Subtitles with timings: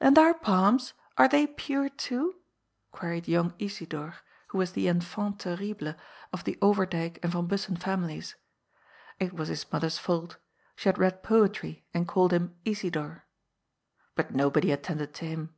[0.00, 2.36] "And our palms, are they pure too?"
[2.90, 4.14] queried young Isidor,
[4.48, 5.92] who was the" enfant terrible"
[6.32, 8.34] of the Overdyk and van Bussen families.
[9.20, 10.38] It was his mother's fault
[10.74, 13.26] She had read poetry and called him Isidor.
[14.14, 15.54] But nobody attended to him.